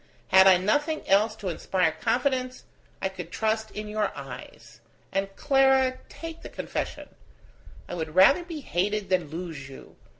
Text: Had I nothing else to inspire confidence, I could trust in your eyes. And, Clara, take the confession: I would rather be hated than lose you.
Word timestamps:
Had 0.29 0.47
I 0.47 0.57
nothing 0.57 1.07
else 1.07 1.35
to 1.35 1.49
inspire 1.49 1.91
confidence, 1.91 2.63
I 3.03 3.07
could 3.09 3.31
trust 3.31 3.69
in 3.69 3.87
your 3.87 4.11
eyes. 4.17 4.79
And, 5.11 5.29
Clara, 5.35 5.99
take 6.09 6.41
the 6.41 6.49
confession: 6.49 7.07
I 7.87 7.93
would 7.93 8.15
rather 8.15 8.43
be 8.43 8.61
hated 8.61 9.09
than 9.09 9.29
lose 9.29 9.69
you. 9.69 9.95